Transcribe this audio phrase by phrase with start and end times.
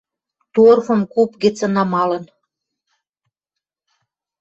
[0.53, 2.23] Торфым куп гӹцӹн намалын